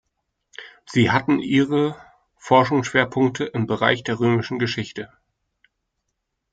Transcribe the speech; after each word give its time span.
Sie 0.87 1.11
hatten 1.11 1.37
ihre 1.37 1.95
Forschungsschwerpunkte 2.37 3.43
im 3.43 3.67
Bereich 3.67 4.03
der 4.03 4.19
römischen 4.19 4.57
Geschichte. 4.57 5.13